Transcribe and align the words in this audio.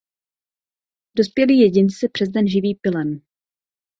Dospělí 1.17 1.59
jedinci 1.59 1.95
se 1.99 2.09
přes 2.09 2.29
den 2.29 2.47
živí 2.47 2.75
pylem. 2.75 3.19